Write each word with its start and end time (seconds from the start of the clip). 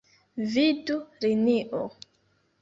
Vidu 0.53 0.95
linio. 1.27 1.85